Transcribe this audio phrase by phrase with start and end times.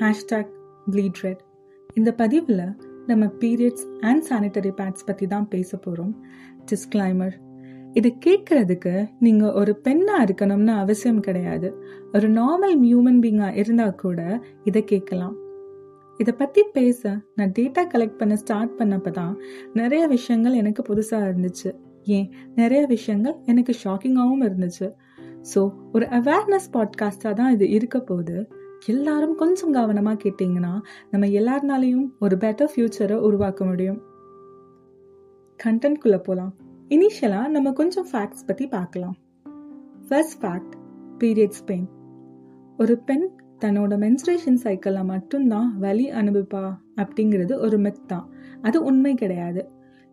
[0.00, 0.50] Hashtag
[0.90, 1.42] pleat red
[1.94, 6.22] இந்த பதிவில் நம்ம பீரியட்ஸ் அண்ட் சானிட்டரி பேட்ஸ் பற்றி தான் பேச போகிறோம்
[6.70, 7.34] டிஸ்க்ளைமர்
[7.92, 11.74] இது கேட்குறதுக்கு நீங்கள் ஒரு பெண்ணாக இருக்கணும்னு அவசியம் கிடையாது.
[12.12, 15.36] ஒரு நார்மல் ஹியூமன் பீங்காக இருந்தால் கூட இதை கேட்கலாம்
[16.20, 19.36] இதை பற்றி பேச நான் டேட்டா கலெக்ட் பண்ண ஸ்டார்ட் பண்ணப்போ தான்
[19.72, 21.70] நிறைய விஷயங்கள் எனக்கு புதுசாக இருந்துச்சு.
[22.06, 22.30] ஏன்?
[22.54, 24.88] நிறைய விஷயங்கள் எனக்கு ஷாக்கிங்காகவும் இருந்துச்சு.
[25.54, 28.48] ஸோ ஒரு அவேர்னஸ் பாட்காஸ்டாக தான் இது இருக்க போகுது.
[28.86, 30.80] எல்லாரும் கொஞ்சம் கவனமாக கேட்டிங்கன்னா
[31.10, 34.02] நம்ம எல்லாருனாலையும் ஒரு பெட்டர் ஃப்யூச்சரை உருவாக்க முடியும்.
[35.64, 36.54] கண்டென்ட்குள்ளே போகலாம்
[36.88, 39.16] இனிஷியலாக நம்ம கொஞ்சம் ஃபேக்ட்ஸ் பற்றி பார்க்கலாம்.
[40.08, 40.72] ஃபர்ஸ்ட் ஃபேக்ட்
[41.18, 41.88] பீரியட்ஸ் பெயின்
[42.76, 48.30] ஒரு பெண் தன்னோட மென்ஸ்ட்ரேஷன் சைக்கிளில் மட்டும்தான் வலி அனுபவிப்பா அப்படிங்கிறது ஒரு மெத் தான்.
[48.62, 49.68] அது உண்மை கிடையாது.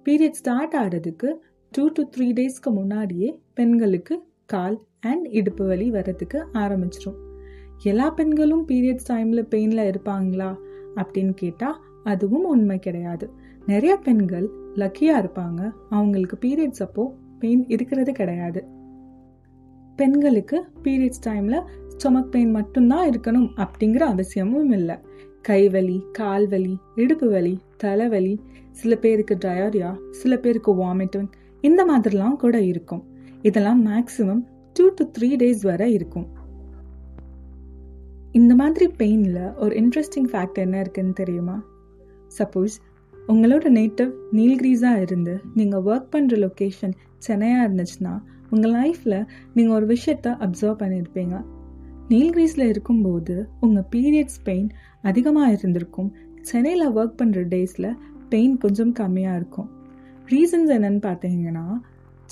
[0.05, 1.33] பீரியட் ஸ்டார்ட் ஆகிறதுக்கு
[1.71, 7.26] டூ டு த்ரீ டேஸ்க்கு முன்னாடியே பெண்களுக்கு கால் அண்ட் இடுப்பு வலி வர்றதுக்கு ஆரம்பிச்சிடும்
[7.83, 10.55] எல்லா பெண்களும் பீரியட்ஸ் டைமில் பெயினில் இருப்பாங்களா
[10.95, 13.29] அப்படின்னு கேட்டால் அதுவும் உண்மை கிடையாது.
[13.65, 15.71] நிறைய பெண்கள் லக்கியாக இருப்பாங்க.
[15.89, 18.67] அவங்களுக்கு பீரியட்ஸ் அப்போ பெயின் இருக்கிறது கிடையாது.
[19.95, 24.95] பெண்களுக்கு பீரியட்ஸ் டைமில் ஸ்டொமக் பெயின் மட்டும்தான் இருக்கணும் அப்படிங்கிற அவசியமும் இல்லை.
[25.47, 28.39] கைவலி கால் வலி இடுப்பு வலி தலைவலி
[28.71, 31.27] சில பேருக்கு டயோரியா சில பேருக்கு வாமிட்டிங்
[31.61, 33.03] இந்த மாதிரிலாம் கூட இருக்கும்.
[33.41, 36.35] இதெல்லாம் maximum two to three days வரை இருக்கும்.
[38.37, 41.57] இந்த மாதிரி பெயினில் ஒரு இன்ட்ரெஸ்டிங் ஃபேக்ட் என்ன இருக்குன்னு தெரியுமா?
[42.37, 42.75] சப்போஸ்
[43.27, 46.93] உங்களோட நேட்டிவ் நீல்கிரீஸாக இருந்து நீங்கள் ஒர்க் பண்ணுற லொக்கேஷன்
[47.27, 48.13] சென்னையாக இருந்துச்சுன்னா
[48.49, 49.17] உங்கள் லைஃப்பில்
[49.53, 51.37] நீங்கள் ஒரு விஷயத்த அப்சர்வ் பண்ணியிருப்பீங்க
[52.11, 53.35] நீல்கிரீஸில் இருக்கும்போது
[53.65, 54.69] உங்கள் பீரியட்ஸ் பெயின்
[55.01, 56.09] அதிகமாக இருந்திருக்கும்.
[56.49, 57.89] சென்னையில் ஒர்க் பண்ணுற டேஸில்
[58.29, 59.69] பெயின் கொஞ்சம் கம்மியாக இருக்கும்.
[60.33, 61.65] ரீசன்ஸ் என்னன்னு பார்த்தீங்கன்னா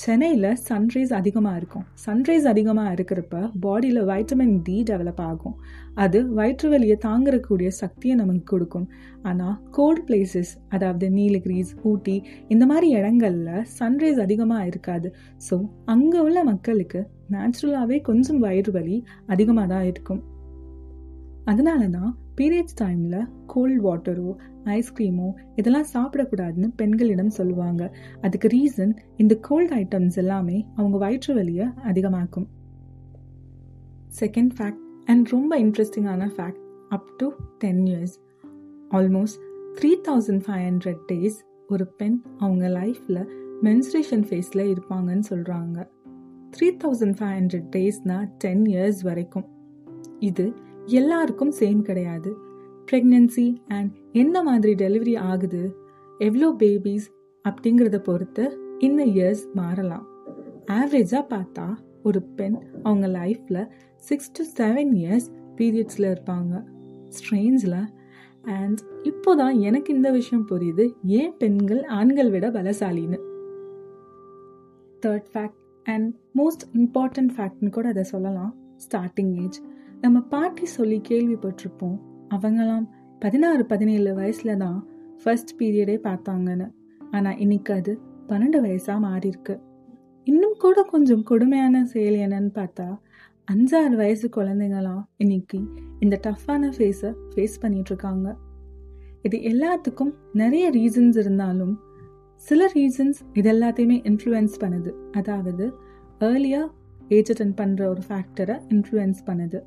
[0.03, 1.85] சென்னையில் சன்ரைஸ் அதிகமாக இருக்கும்.
[2.05, 5.55] சன்ரைஸ் அதிகமாக இருக்கிறப்ப பாடியில் வைட்டமின் டி டெவலப் ஆகும்.
[6.03, 8.87] அது வயிற்று வலியை தாங்கக்கூடிய சக்தியை நமக்கு கொடுக்கும்.
[9.29, 12.17] ஆனால் கோல்ட் பிளேசஸ் அதாவது நீலகிரிஸ் ஊட்டி
[12.55, 15.09] இந்த மாதிரி இடங்கள்ல சன்ரைஸ் அதிகமாக இருக்காது.
[15.47, 15.57] ஸோ
[15.95, 17.01] அங்கே உள்ள மக்களுக்கு
[17.35, 18.97] நேச்சுரலாகவே கொஞ்சம் வயிறு வலி
[19.35, 20.23] அதிகமாக தான் இருக்கும்.
[21.45, 27.95] அதனால தான் பீரியட்ஸ் டைமில் கோல்ட் வாட்டரோ ஐஸ்கிரீமோ இதெல்லாம் சாப்பிடக்கூடாதுன்னு பெண்களிடம் சொல்லுவாங்க.
[28.21, 32.47] அதுக்கு ரீசன் இந்த கோல்ட் ஐட்டம்ஸ் எல்லாமே அவங்க வயிற்று வலியை அதிகமாக்கும்.
[34.19, 38.15] செகண்ட் ஃபேக்ட் அண்ட் ரொம்ப இன்ட்ரெஸ்டிங்கான fact up to ten years
[38.91, 39.39] almost
[39.79, 43.25] three thousand five hundred days ஒரு பெண் அவங்க லைஃப்பில்
[43.61, 45.87] மென்ஸ்ட்ரேஷன் ஃபேஸில் இருப்பாங்கன்னு சொல்கிறாங்க
[46.57, 49.47] த்ரீ தௌசண்ட் ஃபைவ் ஹண்ட்ரட் டேஸ்னால் டென் இயர்ஸ் வரைக்கும்.
[50.19, 50.45] இது
[50.85, 52.37] எல்லாருக்கும் சேம் கிடையாது.
[52.91, 55.75] ப்ரெக்னென்சி அண்ட் எந்த மாதிரி டெலிவரி ஆகுது
[56.17, 57.07] எவ்வளோ பேபிஸ்
[57.49, 60.07] அப்படிங்கிறத பொறுத்து இந்த இயர்ஸ் மாறலாம்.
[60.71, 66.65] ஆவரேஜாக பார்த்தா ஒரு பெண் அவங்க லைஃப்பில் சிக்ஸ் டு செவன் இயர்ஸ் பீரியட்ஸில் இருப்பாங்க.
[67.09, 67.87] ஸ்ட்ரெயின்ஸில்
[68.41, 70.93] அண்ட் இப்போதான் எனக்கு இந்த விஷயம் புரியுது.
[71.03, 73.19] ஏன் பெண்கள் ஆண்கள் விட பலசாலின்னு?
[75.01, 78.55] Third fact and most important ஃபேக்ட்னு கூட அதை சொல்லலாம்.
[78.75, 79.61] ஸ்டார்டிங் ஏஜ்
[80.05, 81.95] நம்ம பாட்டி சொல்லி கேள்விப்பட்டிருப்போம்.
[82.35, 82.83] அவங்களாம்
[83.23, 84.77] பதினாறு பதினேழு வயசுல தான்
[85.21, 86.67] ஃபர்ஸ்ட் பீரியடே பார்த்தாங்கன்னு.
[87.15, 87.93] ஆனால் இன்னைக்கு அது
[88.29, 89.55] பன்னெண்டு வயசாக மாறியிருக்கு.
[90.27, 92.87] இன்னும் கூட கொஞ்சம் கொடுமையான செயல் என்னன்னு பார்த்தா
[93.53, 95.59] அஞ்சாறு வயசு குழந்தைங்களாம் இன்னைக்கு
[96.05, 98.29] இந்த டஃப்பான ஃபேஸை ஃபேஸ் பண்ணிகிட்ருக்காங்க
[99.27, 101.75] இது எல்லாத்துக்கும் நிறைய ரீசன்ஸ் இருந்தாலும்
[102.41, 104.91] சில ரீசன்ஸ் இது எல்லாத்தையுமே இன்ஃப்ளூயன்ஸ் பண்ணுது.
[105.19, 105.67] அதாவது
[106.29, 106.73] ஏர்லியாக
[107.17, 109.61] ஏஜ் அட்டன் பண்ணுற ஒரு ஃபேக்டரை இன்ஃப்ளூயன்ஸ் பண்ணுது.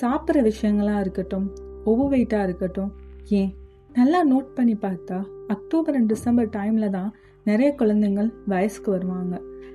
[0.00, 1.46] சாப்பிட்ற விஷயங்களாக இருக்கட்டும்
[1.84, 2.90] ஓவர் வெயிட்டாக இருக்கட்டும்
[3.40, 3.50] ஏன்?
[3.90, 7.10] நல்லா நோட் பண்ணி பார்த்தா அக்டோபர் அண்ட் டிசம்பர் டைமில் தான்
[7.46, 9.34] நிறைய குழந்தைங்கள் வயசுக்கு வருவாங்க.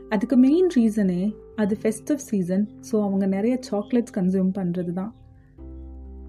[0.10, 1.22] அதுக்கு மெயின் ரீசனே
[1.56, 5.12] அது ஃபெஸ்டிவ் சீசன் ஸோ அவங்க நிறைய சாக்லேட்ஸ் கன்சியூம் பண்ணுறது தான்.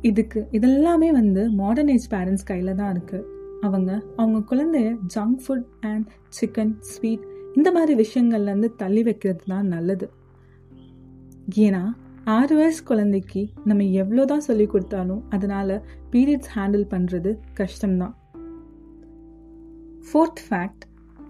[0.02, 3.26] இதுக்கு இதெல்லாமே வந்து மாடர்ன் ஏஜ் பேரண்ட்ஸ் கையில் தான் இருக்குது
[3.62, 6.06] அவங்க அவங்க குழந்தைய junk food and
[6.40, 7.24] chicken sweet
[7.56, 10.06] இந்த மாதிரி விஷயங்கள்லேருந்து தள்ளி வைக்கிறது தான் நல்லது.
[11.66, 11.82] ஏன்னா
[12.32, 18.14] ஆறு வயசு குழந்தைக்கு நம்ம எவ்வளோ தான் சொல்லி கொடுத்தாலும் அதனால் பீரியட்ஸ் ஹேண்டில் பண்ணுறது கஷ்டம்தான்.
[20.08, 20.84] Fourth fact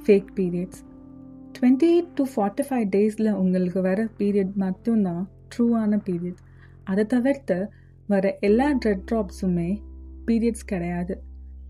[0.07, 0.81] fake periods
[1.55, 5.23] twenty eight to forty five டேஸில் உங்களுக்கு வர பீரியட் மட்டும்தான்
[5.53, 6.43] ட்ரூவான பீரியட்
[6.85, 7.59] அதை தவிர்த்து
[8.07, 9.71] வர எல்லா ட்ரெட் ட்ராப்ஸுமே
[10.27, 11.15] பீரியட்ஸ் கிடையாது.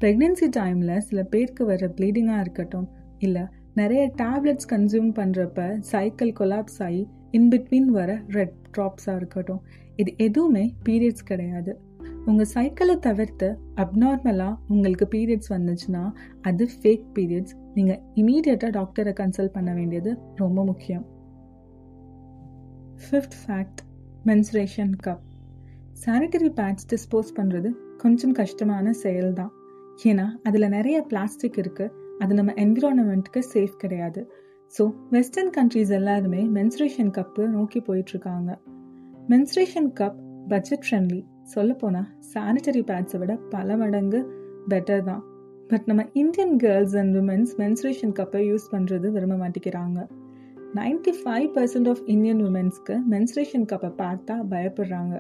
[0.01, 2.89] ப்ரெக்னென்சி டைமில் சில பேருக்கு வர ப்ளீடிங்காக இருக்கட்டும்
[3.19, 7.03] இல்லை நிறைய டேப்லெட்ஸ் கன்சியூம் பண்ணுறப்ப சைக்கிள் கொலாப்ஸ் ஆகி
[7.33, 9.63] இன்பிட்வீன் வர ரெட் ட்ராப்ஸாக இருக்கட்டும்.
[9.97, 11.81] இது எதுவுமே பீரியட்ஸ் கிடையாது.
[12.27, 19.75] உங்கள் சைக்கிளை தவிர்த்து அப்நார்மலாக உங்களுக்கு பீரியட்ஸ் வந்துச்சுன்னா அது ஃபேக் பீரியட்ஸ் நீங்கள் இமீடியட்டாக டாக்டரை கன்சல்ட் பண்ண
[19.75, 21.07] வேண்டியது ரொம்ப முக்கியம்.
[23.05, 23.81] Fifth fact
[24.27, 25.25] menstruation cup
[26.07, 29.53] sanitary pads dispose பண்ணுறது கொஞ்சம் கஷ்டமான செயல் தான்
[30.05, 34.21] ஏன்னா அதில் நிறைய பிளாஸ்டிக் இருக்குது அது நம்ம என்விரான்மெண்ட்டுக்கு சேஃப் கிடையாது.
[34.75, 38.51] ஸோ வெஸ்டர்ன் கண்ட்ரீஸ் எல்லாருமே மென்ஸ்ட்ரேஷன் கப்பு நோக்கி போயிட்டுருக்காங்க.
[39.29, 40.19] மென்ஸ்ட்ரேஷன் கப்
[40.49, 44.21] பட்ஜெட் ஃப்ரெண்ட்லி சொல்லப்போனால் சானிட்டரி பேட்ஸை விட பல மடங்கு
[44.69, 45.23] பெட்டர் தான்.
[45.69, 49.99] பட் நம்ம Indian girls and womens menstruation கப்பை யூஸ் பண்ணுறது விரும்ப மாட்டேங்கிறாங்க.
[50.75, 55.15] Ninety five percent of Indian உமன்ஸ்க்கு menstruation கப்பை பார்த்தா பயப்படுறாங்க.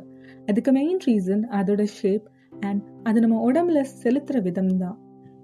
[0.46, 2.26] அதுக்கு மெயின் ரீசன் அதோட ஷேப்
[2.60, 4.98] அண்ட் அது நம்ம உடம்புல செலுத்துகிற விதம் தான்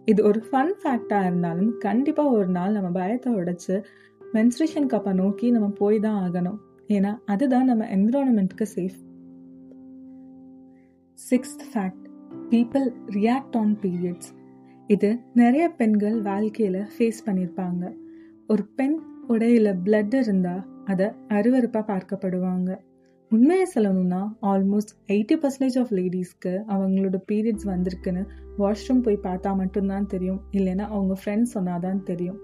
[0.05, 3.85] இது ஒரு ஃபன் ஃபேக்டாக இருந்தாலும் கண்டிப்பாக ஒரு நாள் நம்ம பயத்தை உடைச்சு
[4.33, 6.59] மென்ஸ்ட்ரேஷன் கப்பை நோக்கி நம்ம போய் தான் ஆகணும்.
[6.89, 8.99] ஏன்னா அதுதான் நம்ம என்விரான்மெண்ட்டுக்கு safe
[11.19, 12.07] sixth fact
[12.51, 14.31] people react on periods
[14.87, 17.95] இது நிறைய பெண்கள் வாழ்க்கையில் ஃபேஸ் பண்ணியிருப்பாங்க
[18.47, 18.97] ஒரு பெண்
[19.29, 22.71] உடையில பிளட் இருந்தால் அதை அருவறுப்பாக பார்க்கப்படுவாங்க.
[23.31, 28.27] உண்மையை சொல்லணும்னா ஆல்மோஸ்ட் எயிட்டி பர்சன்டேஜ் ஆஃப் லேடிஸ்க்கு அவங்களோட பீரியட்ஸ் வந்திருக்குன்னு
[28.59, 30.41] வாஷ்ரூம் போய் பார்த்தா மட்டும்தான் தெரியும்.
[30.53, 32.39] இல்லைன்னா அவங்க ஃப்ரெண்ட்ஸ் சொன்னாதான் தெரியும்.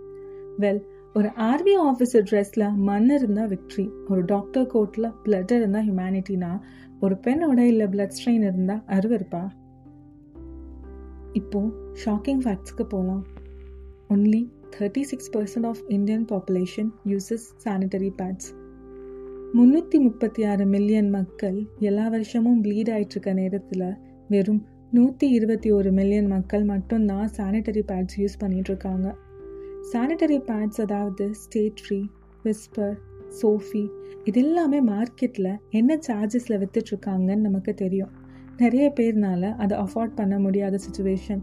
[0.59, 0.81] வெல்
[1.15, 6.61] ஒரு ஆர்மி ஆஃபீஸர் ட்ரெஸ்ல மண் இருந்தால் விக்ட்ரி ஒரு டாக்டர் கோட்டில் பிளட் இருந்தால் ஹியூமனிட்டினா
[7.01, 9.49] ஒரு பெண் உடையில பிளட் ஸ்ட்ரெயின் இருந்தால் அருவருப்பா?
[11.33, 11.61] இப்போ
[12.05, 13.25] ஷாக்கிங் ஃபேக்ட்ஸ்க்கு போகலாம்
[14.09, 14.49] only
[14.79, 18.55] thirty six percent of Indian population uses sanitary pads
[19.55, 23.97] முந்நூற்றி முப்பத்தி ஆறு மில்லியன் மக்கள் எல்லா வருஷமும் ப்ளீட் ஆயிட்டு இருக்க நேரத்தில்
[24.29, 29.15] வெறும் நூற்றி இருபத்தி ஒரு மில்லியன் மக்கள் மட்டும்தான் சானிட்டரி பேட்ஸ் யூஸ் பண்ணிகிட்ருக்காங்க
[29.93, 32.03] சானிட்டரி பேட்ஸ் அதாவது ஸ்டேட் ஃப்ரீ
[32.45, 32.95] விஸ்பர்
[33.43, 33.89] சோஃபி
[34.25, 38.11] இது எல்லாமே மார்க்கெட்டில் என்ன சார்ஜஸில் விற்றுட்ருக்காங்கன்னு நமக்கு தெரியும்.
[38.57, 41.41] நிறைய பேர்னால அதை அஃபோர்ட் பண்ண முடியாத சுச்சுவேஷன்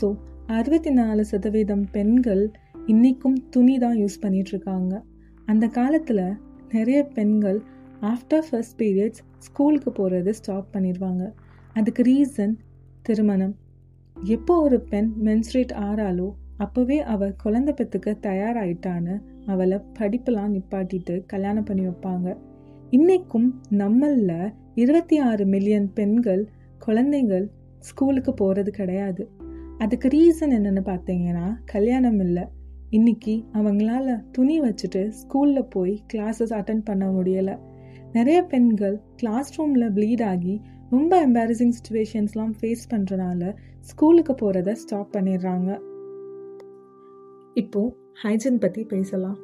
[0.00, 2.50] ஸோ அறுபத்தி நாலு சதவீதம் பெண்கள்
[2.86, 5.02] இன்றைக்கும் துணி தான் யூஸ் பண்ணிகிட்ருக்காங்க
[5.46, 6.36] அந்த காலத்தில்
[6.72, 7.62] நிறைய பெண்கள்
[8.00, 11.32] ஆஃப்டர் ஃபர்ஸ்ட் பீரியட்ஸ் ஸ்கூலுக்கு போகிறது ஸ்டாப் பண்ணிடுவாங்க
[11.72, 12.54] அதுக்கு ரீசன்
[13.02, 13.56] திருமணம்.
[14.24, 21.86] எப்போ ஒரு பெண் மென்ஸ்ட்ரேட் ஆறாலோ அப்போவே அவள் குழந்தை பெற்றுக்க தயாராயிட்டான்னு அவளை படிப்பெல்லாம் நிப்பாட்டிட்டு கல்யாணம் பண்ணி
[21.86, 22.36] வைப்பாங்க.
[22.90, 26.48] இன்னைக்கும் நம்மளில் இருபத்தி ஆறு மில்லியன் பெண்கள்
[26.86, 27.46] குழந்தைங்கள்
[27.78, 29.30] ஸ்கூலுக்கு போகிறது கிடையாது.
[29.78, 32.44] அதுக்கு ரீசன் என்னென்னு பார்த்தீங்கன்னா கல்யாணம் இல்லை.
[32.90, 37.58] இன்னைக்கு அவங்களால துணி வச்சுட்டு ஸ்கூலில் போய் கிளாஸஸ் அட்டன் பண்ண முடியலை.
[38.12, 40.60] நிறைய பெண்கள் கிளாஸ் ரூமில் ப்ளீட் ஆகி
[40.90, 45.78] ரொம்ப எம்பாரசிங் சுச்சுவேஷன்ஸ்லாம் ஃபேஸ் பண்ணுறனால ஸ்கூலுக்கு போகிறத ஸ்டாப் பண்ணிடுறாங்க.
[47.54, 49.38] இப்போது ஹைஜன் பற்றி பேசலாம்.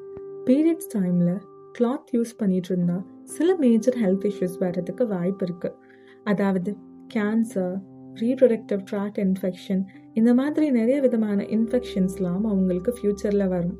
[0.45, 1.39] பீரியட்ஸ் டைமில்
[1.79, 5.77] கிளாத் யூஸ் பண்ணிட்டு இருந்தால் சில மேஜர் ஹெல்த் இஷ்யூஸ் வர்றதுக்கு வாய்ப்பு இருக்குது
[6.25, 6.77] அதாவது
[7.15, 7.77] கேன்சர்
[8.21, 9.83] ரீப்ரொடக்டிவ் ட்ராக் இன்ஃபெக்ஷன்
[10.15, 13.79] இந்த மாதிரி நிறைய விதமான இன்ஃபெக்ஷன்ஸ்லாம் அவங்களுக்கு ஃப்யூச்சரில் வரும்.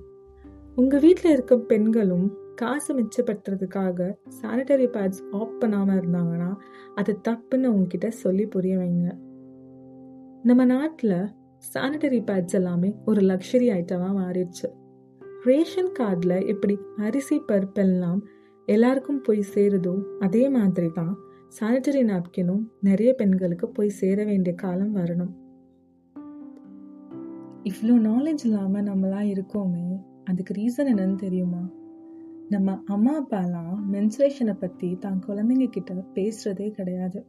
[0.75, 6.55] உங்கள் வீட்டில் இருக்க பெண்களும் காசு மிச்சப்படுத்துறதுக்காக சானிட்டரி பேட்ஸ் ஆஃப் பண்ணாமல் இருந்தாங்கன்னா
[6.95, 9.09] அது தப்புன்னு உங்ககிட்ட சொல்லி புரிய வைங்க.
[10.43, 11.19] நம்ம நாட்டில்
[11.75, 14.69] சானிட்டரி பேட்ஸ் எல்லாமே ஒரு லக்ஷரி ஐட்டமாக மாறிடுச்சு.
[15.45, 18.21] ரேஷன் கார்டில் எப்படி அரிசி பருப்பெல்லாம்
[18.69, 25.33] எல்லாருக்கும் போய் சேருதோ அதே மாதிரி தான் சானிட்டரி நாப்கினும் நிறைய பெண்களுக்கு போய் சேர வேண்டிய காலம் வரணும்.
[27.65, 31.71] இவ்வளோ நாலேஜ் இல்லாமல் நம்மளாம் இருக்கோமே அதுக்கு ரீசன் என்னன்னு தெரியுமா?
[32.49, 37.27] நம்ம அம்மா அப்பாலாம் மென்சுரேஷனை பற்றி தான் குழந்தைங்க கிட்ட பேசுகிறதே கிடையாது.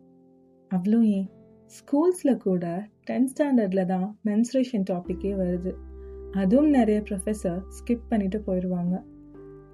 [0.76, 1.30] அவ்வளோ ஏன்?
[1.68, 5.74] ஸ்கூல்ஸில் கூட டென்த் ஸ்டாண்டர்டில் தான் மென்சுரேஷன் டாப்பிக்கே வருது.
[6.32, 9.04] அதுவும் நிறைய ப்ரொஃபஸர் ஸ்கிப் பண்ணிட்டு போயிடுவாங்க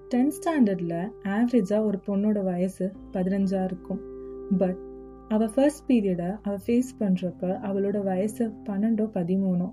[0.10, 4.13] டென்த் ஸ்டாண்டர்டில் ஆவரேஜாக ஒரு பொண்ணோட வயசு பதினஞ்சாக இருக்கும்.
[4.52, 4.80] பட்
[5.30, 9.72] அவள் ஃபர்ஸ்ட் பீரியடை அவள் ஃபேஸ் பண்ணுறப்ப அவளோட வயசு பன்னெண்டோ பதிமூணோ.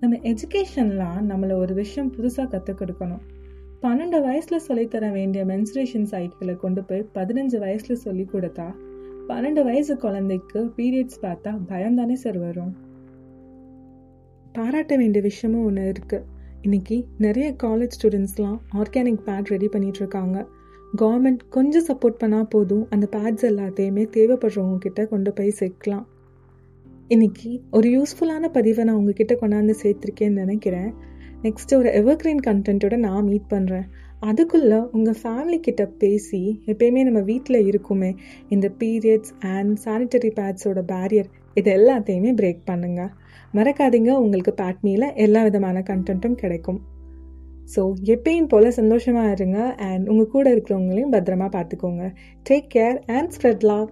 [0.00, 3.22] நம்ம எஜுகேஷன்லாம் நம்மளை ஒரு விஷயம் புதுசாக கற்றுக் கொடுக்கணும்.
[3.82, 8.68] பன்னெண்டு வயசில் சொல்லித்தர வேண்டிய மென்சுரேஷன் சைக்கிளை கொண்டு போய் பதினஞ்சு வயசில் சொல்லி கொடுத்தா
[9.28, 12.76] பன்னெண்டு வயசு குழந்தைக்கு பீரியட்ஸ் பார்த்தா பயம் தானே சார் வரும்.
[14.52, 16.24] பாராட்ட வேண்டிய விஷயமும் ஒன்று இருக்குது
[16.62, 20.55] இன்னைக்கு நிறைய காலேஜ் ஸ்டூடெண்ட்ஸ்லாம் ஆர்கானிக் பேட் ரெடி பண்ணிகிட்ருக்காங்க இருக்காங்க.
[20.98, 22.86] கவர்மெண்ட் கொஞ்சம் சப்போர்ட் பண்ணால் போதும்.
[22.90, 26.06] அந்த பேட்ஸ் எல்லாத்தையுமே தேவைப்படுறவங்க கிட்ட கொண்டு போய் சேர்க்கலாம்.
[27.08, 30.94] இன்னைக்கு ஒரு யூஸ்ஃபுல்லான பதிவை நான் உங்ககிட்ட கொண்டாந்து சேர்த்துருக்கேன்னு நினைக்கிறேன்.
[31.42, 33.84] நெக்ஸ்ட் ஒரு எவர்க்ரீன் கண்டென்ட்டோட நான் மீட் பண்ணுறேன்
[34.20, 38.14] அதுக்குள்ளே உங்கள் ஃபேமிலி கிட்ட பேசி எப்பயுமே நம்ம வீட்டில் இருக்குமே
[38.48, 41.24] இந்த பீரியட்ஸ் அண்ட் சானிட்டரி பேட்ஸோட பேரியர்
[41.54, 43.10] இது எல்லாத்தையுமே பிரேக் பண்ணுங்க.
[43.54, 46.80] மறக்காதீங்க உங்களுக்கு பேட்மியில் எல்லா விதமான கண்டென்ட்டும் கிடைக்கும்.
[47.74, 47.82] ஸோ
[48.14, 49.58] எப்பயும் போல் சந்தோஷமாக இருங்க.
[49.88, 52.04] அண்ட் உங்கள் கூட இருக்கிறவங்களையும் பத்திரமா பார்த்துக்கோங்க.
[52.50, 53.88] Take care and spread love